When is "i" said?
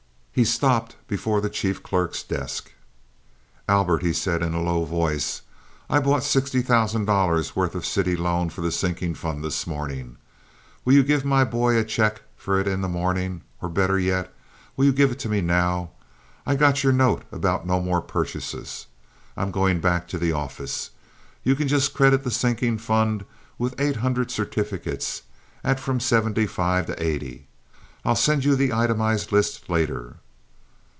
5.89-5.99, 16.45-16.55